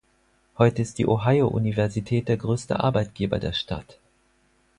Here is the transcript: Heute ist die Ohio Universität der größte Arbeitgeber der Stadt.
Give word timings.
Heute 0.57 0.81
ist 0.81 0.97
die 0.97 1.05
Ohio 1.05 1.47
Universität 1.47 2.27
der 2.27 2.37
größte 2.37 2.79
Arbeitgeber 2.83 3.37
der 3.37 3.53
Stadt. 3.53 3.99